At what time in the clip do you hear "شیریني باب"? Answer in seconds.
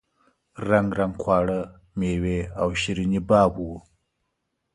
2.81-3.53